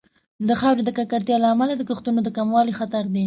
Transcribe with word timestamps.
د 0.47 0.49
خاورې 0.59 0.83
د 0.85 0.89
ککړتیا 0.97 1.37
له 1.41 1.47
امله 1.53 1.73
د 1.77 1.81
کښتونو 1.89 2.19
د 2.23 2.29
کموالي 2.37 2.73
خطر 2.79 3.03
دی. 3.13 3.19